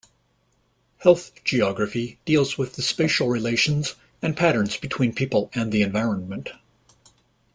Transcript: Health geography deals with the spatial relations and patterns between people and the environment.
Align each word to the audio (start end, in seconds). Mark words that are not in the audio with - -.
Health 0.97 1.31
geography 1.43 2.17
deals 2.25 2.57
with 2.57 2.73
the 2.73 2.81
spatial 2.81 3.27
relations 3.27 3.93
and 4.19 4.35
patterns 4.35 4.75
between 4.75 5.13
people 5.13 5.51
and 5.53 5.71
the 5.71 5.83
environment. 5.83 6.49